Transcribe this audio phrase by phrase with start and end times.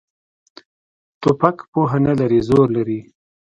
[1.21, 2.99] توپک پوهه نه لري، زور لري.